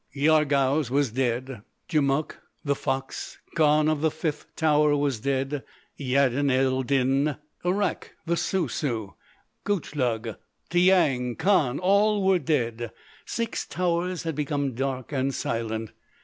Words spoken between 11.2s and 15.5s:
Khan, all were dead. Six Towers had become dark and